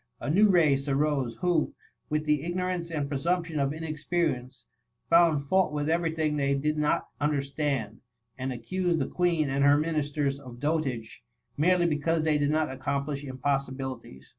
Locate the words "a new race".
0.19-0.87